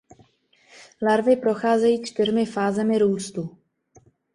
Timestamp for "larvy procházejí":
1.01-2.03